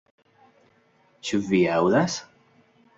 [1.29, 2.21] Ĉu vi aŭdas?